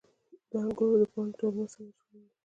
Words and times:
د 0.49 0.51
انګورو 0.63 0.95
د 1.01 1.03
پاڼو 1.13 1.31
دلمه 1.39 1.65
څنګه 1.73 1.95
جوړیږي؟ 1.99 2.29